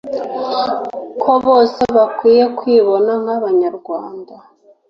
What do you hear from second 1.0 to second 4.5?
Ko bose bakwiye kwibona nk’Abanyarwanda